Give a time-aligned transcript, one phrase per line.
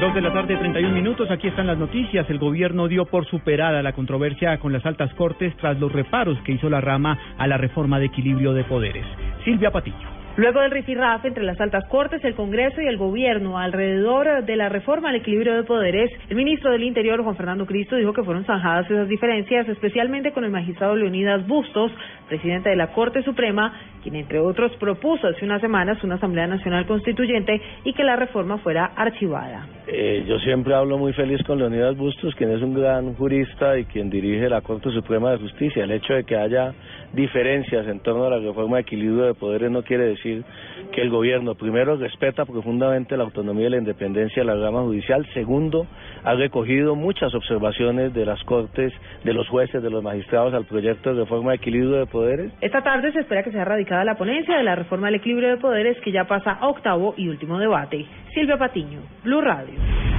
[0.00, 1.30] Dos de la tarde, 31 minutos.
[1.30, 2.28] Aquí están las noticias.
[2.28, 6.52] El gobierno dio por superada la controversia con las altas cortes tras los reparos que
[6.52, 9.06] hizo la rama a la reforma de equilibrio de poderes.
[9.42, 10.15] Silvia Patillo.
[10.36, 14.68] Luego del rifirrafe entre las altas cortes, el Congreso y el Gobierno alrededor de la
[14.68, 18.44] reforma al equilibrio de poderes, el ministro del Interior, Juan Fernando Cristo, dijo que fueron
[18.44, 21.90] zanjadas esas diferencias, especialmente con el magistrado Leonidas Bustos,
[22.28, 23.72] presidente de la Corte Suprema,
[24.02, 28.58] quien entre otros propuso hace unas semanas una Asamblea Nacional Constituyente y que la reforma
[28.58, 29.66] fuera archivada.
[29.88, 33.84] Eh, yo siempre hablo muy feliz con Leonidas Bustos, quien es un gran jurista y
[33.84, 35.84] quien dirige la Corte Suprema de Justicia.
[35.84, 36.74] El hecho de que haya
[37.16, 40.44] diferencias en torno a la reforma de equilibrio de poderes no quiere decir
[40.92, 45.26] que el gobierno, primero, respeta profundamente la autonomía y la independencia de la rama judicial,
[45.34, 45.86] segundo,
[46.22, 48.92] ha recogido muchas observaciones de las Cortes,
[49.24, 52.52] de los jueces, de los magistrados al proyecto de reforma de equilibrio de poderes.
[52.60, 55.56] Esta tarde se espera que sea radicada la ponencia de la reforma del equilibrio de
[55.56, 58.04] poderes que ya pasa a octavo y último debate.
[58.34, 60.15] Silvia Patiño, Blue Radio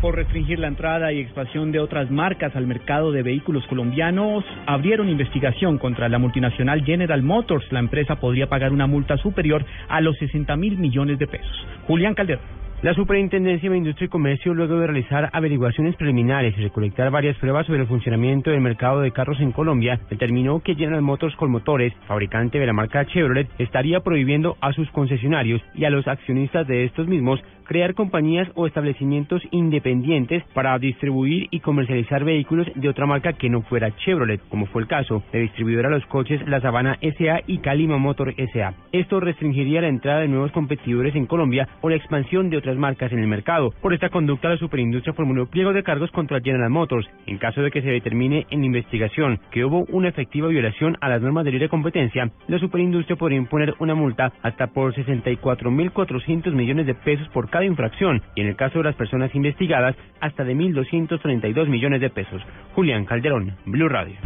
[0.00, 5.08] por restringir la entrada y expansión de otras marcas al mercado de vehículos colombianos, abrieron
[5.08, 7.70] investigación contra la multinacional General Motors.
[7.70, 11.66] La empresa podría pagar una multa superior a los 60 mil millones de pesos.
[11.86, 12.69] Julián Calderón.
[12.82, 17.66] La Superintendencia de Industria y Comercio, luego de realizar averiguaciones preliminares y recolectar varias pruebas
[17.66, 22.58] sobre el funcionamiento del mercado de carros en Colombia, determinó que General Motors Colmotores, fabricante
[22.58, 27.06] de la marca Chevrolet, estaría prohibiendo a sus concesionarios y a los accionistas de estos
[27.06, 33.48] mismos crear compañías o establecimientos independientes para distribuir y comercializar vehículos de otra marca que
[33.48, 37.42] no fuera Chevrolet, como fue el caso de distribuidora a los coches La Sabana SA
[37.46, 38.74] y Calima Motor SA.
[38.90, 43.12] Esto restringiría la entrada de nuevos competidores en Colombia o la expansión de otras marcas
[43.12, 43.72] en el mercado.
[43.80, 47.70] Por esta conducta, la superindustria formuló pliego de cargos contra General Motors en caso de
[47.70, 51.68] que se determine en investigación que hubo una efectiva violación a las normas de libre
[51.68, 52.30] competencia.
[52.48, 58.22] La superindustria podría imponer una multa hasta por 64.400 millones de pesos por cada infracción
[58.34, 62.42] y en el caso de las personas investigadas hasta de 1.232 millones de pesos.
[62.74, 64.16] Julián Calderón, Blue Radio.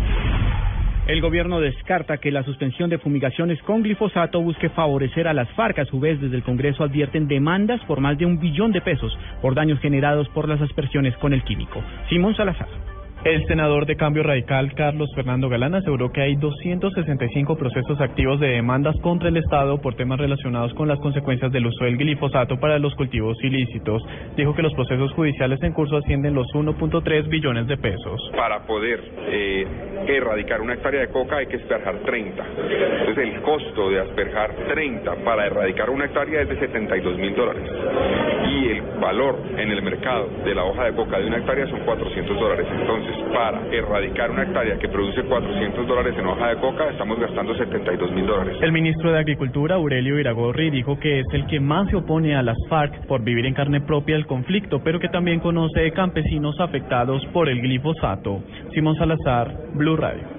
[1.07, 5.81] El gobierno descarta que la suspensión de fumigaciones con glifosato busque favorecer a las FARC.
[5.81, 9.17] A su vez, desde el Congreso advierten demandas por más de un billón de pesos
[9.43, 11.83] por daños generados por las aspersiones con el químico.
[12.09, 12.94] Simón Salazar.
[13.25, 18.49] El senador de Cambio Radical, Carlos Fernando Galán, aseguró que hay 265 procesos activos de
[18.49, 22.79] demandas contra el Estado por temas relacionados con las consecuencias del uso del glifosato para
[22.79, 24.03] los cultivos ilícitos.
[24.37, 28.31] Dijo que los procesos judiciales en curso ascienden los 1.3 billones de pesos.
[28.37, 29.67] Para poder eh,
[30.07, 32.45] erradicar una hectárea de coca hay que asperjar 30.
[32.99, 37.71] Entonces el costo de asperjar 30 para erradicar una hectárea es de 72 mil dólares.
[38.55, 41.81] Y el valor en el mercado de la hoja de coca de una hectárea son
[41.81, 42.67] 400 dólares.
[42.71, 47.53] Entonces, para erradicar una hectárea que produce 400 dólares en hoja de coca, estamos gastando
[47.57, 48.57] 72 mil dólares.
[48.61, 52.43] El ministro de Agricultura, Aurelio Iragorri, dijo que es el que más se opone a
[52.43, 57.27] las FARC por vivir en carne propia el conflicto, pero que también conoce campesinos afectados
[57.33, 58.43] por el glifosato.
[58.73, 60.34] Simón Salazar, Blue Radio.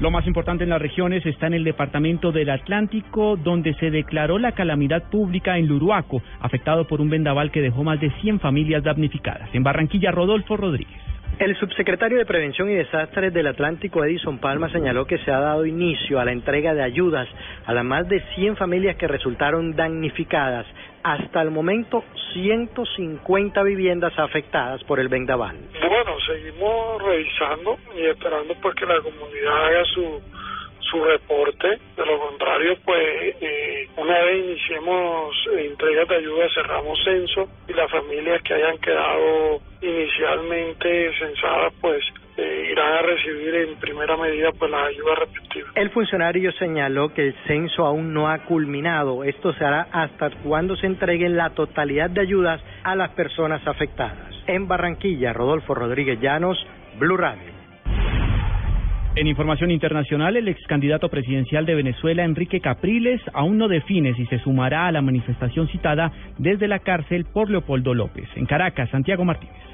[0.00, 4.38] Lo más importante en las regiones está en el departamento del Atlántico, donde se declaró
[4.38, 8.82] la calamidad pública en Luruaco, afectado por un vendaval que dejó más de 100 familias
[8.82, 9.50] damnificadas.
[9.52, 10.98] En Barranquilla, Rodolfo Rodríguez.
[11.38, 15.66] El subsecretario de Prevención y Desastres del Atlántico, Edison Palma, señaló que se ha dado
[15.66, 17.28] inicio a la entrega de ayudas
[17.66, 20.66] a las más de 100 familias que resultaron damnificadas.
[21.02, 25.56] Hasta el momento, 150 viviendas afectadas por el vendaval.
[25.80, 30.20] Bueno, seguimos revisando y esperando pues que la comunidad haga su
[30.90, 31.78] su reporte.
[31.96, 37.90] De lo contrario, pues eh, una vez iniciemos entregas de ayuda, cerramos censo y las
[37.90, 42.02] familias que hayan quedado inicialmente censadas, pues
[42.70, 45.72] irán a recibir en primera medida pues las ayudas respectivas.
[45.74, 49.24] El funcionario señaló que el censo aún no ha culminado.
[49.24, 54.28] Esto se hará hasta cuando se entreguen la totalidad de ayudas a las personas afectadas.
[54.46, 56.58] En Barranquilla, Rodolfo Rodríguez Llanos,
[56.98, 57.60] Blue Radio.
[59.16, 64.24] En información internacional, el ex candidato presidencial de Venezuela, Enrique Capriles, aún no define si
[64.26, 68.28] se sumará a la manifestación citada desde la cárcel por Leopoldo López.
[68.36, 69.70] En Caracas, Santiago Martínez.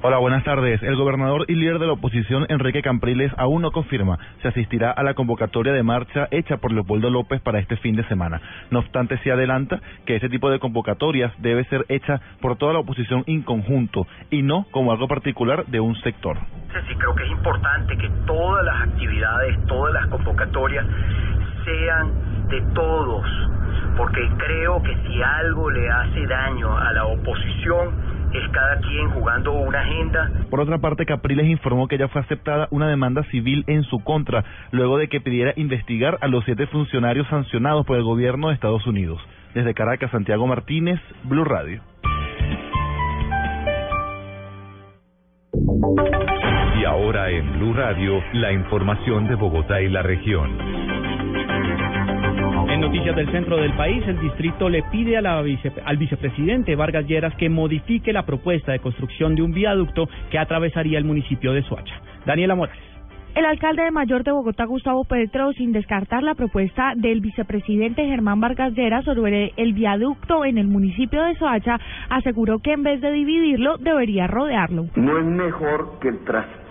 [0.00, 0.80] Hola, buenas tardes.
[0.84, 5.02] El gobernador y líder de la oposición, Enrique Campriles, aún no confirma si asistirá a
[5.02, 8.40] la convocatoria de marcha hecha por Leopoldo López para este fin de semana.
[8.70, 12.78] No obstante, se adelanta que ese tipo de convocatorias debe ser hecha por toda la
[12.78, 16.38] oposición en conjunto y no como algo particular de un sector.
[16.86, 20.86] Sí, creo que es importante que todas las actividades, todas las convocatorias
[21.64, 23.26] sean de todos,
[23.96, 29.52] porque creo que si algo le hace daño a la oposición, es cada quien jugando
[29.52, 30.30] una agenda.
[30.50, 34.44] Por otra parte, Capriles informó que ya fue aceptada una demanda civil en su contra,
[34.70, 38.86] luego de que pidiera investigar a los siete funcionarios sancionados por el gobierno de Estados
[38.86, 39.20] Unidos.
[39.54, 41.82] Desde Caracas, Santiago Martínez, Blue Radio.
[46.80, 50.97] Y ahora en Blue Radio, la información de Bogotá y la región.
[52.88, 57.34] Noticias del centro del país, el distrito le pide a la al vicepresidente Vargas Lleras
[57.34, 62.00] que modifique la propuesta de construcción de un viaducto que atravesaría el municipio de Soacha.
[62.24, 62.82] Daniela Morales.
[63.34, 68.40] El alcalde de Mayor de Bogotá, Gustavo Petro, sin descartar la propuesta del vicepresidente Germán
[68.40, 73.12] Vargas Lleras sobre el viaducto en el municipio de Soacha, aseguró que en vez de
[73.12, 74.86] dividirlo, debería rodearlo.
[74.96, 76.67] No es mejor que el transporte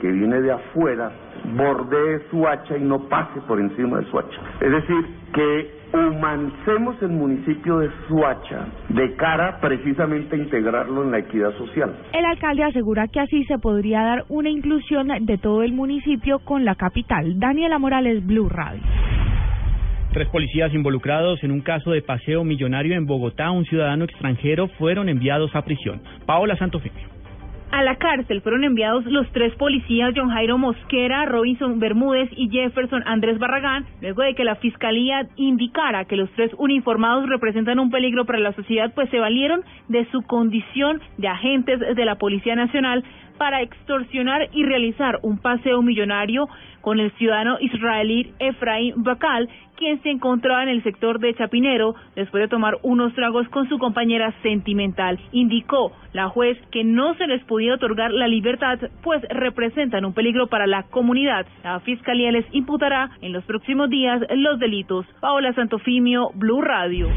[0.00, 1.10] que viene de afuera
[1.56, 4.40] bordee Suacha y no pase por encima de Suacha.
[4.60, 11.18] Es decir, que humanicemos el municipio de Suacha de cara precisamente a integrarlo en la
[11.18, 11.94] equidad social.
[12.12, 16.64] El alcalde asegura que así se podría dar una inclusión de todo el municipio con
[16.64, 17.38] la capital.
[17.38, 18.82] Daniela Morales, Blue Radio.
[20.12, 25.08] Tres policías involucrados en un caso de paseo millonario en Bogotá, un ciudadano extranjero, fueron
[25.08, 26.02] enviados a prisión.
[26.26, 27.19] Paola Santofimio.
[27.72, 28.42] A la cárcel.
[28.42, 34.22] Fueron enviados los tres policías John Jairo Mosquera, Robinson Bermúdez y Jefferson Andrés Barragán, luego
[34.22, 38.92] de que la fiscalía indicara que los tres uniformados representan un peligro para la sociedad,
[38.94, 43.04] pues se valieron de su condición de agentes de la Policía Nacional
[43.40, 46.46] para extorsionar y realizar un paseo millonario
[46.82, 52.42] con el ciudadano israelí Efraín Bacal, quien se encontraba en el sector de Chapinero después
[52.42, 55.18] de tomar unos tragos con su compañera sentimental.
[55.32, 60.48] Indicó la juez que no se les podía otorgar la libertad, pues representan un peligro
[60.48, 61.46] para la comunidad.
[61.64, 65.06] La fiscalía les imputará en los próximos días los delitos.
[65.20, 67.08] Paola Santofimio, Blue Radio.